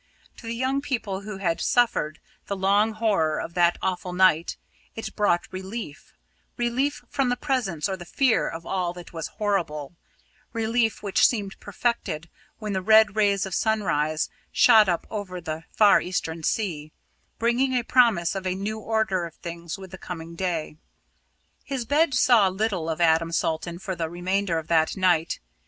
[0.37, 4.57] To the young people who had suffered the long horror of that awful night,
[4.95, 6.11] it brought relief
[6.57, 9.93] relief from the presence or the fear of all that was horrible
[10.53, 16.01] relief which seemed perfected when the red rays of sunrise shot up over the far
[16.01, 16.91] eastern sea,
[17.37, 20.77] bringing a promise of a new order of things with the coming day.
[21.63, 25.39] His bed saw little of Adam Salton for the remainder of that night.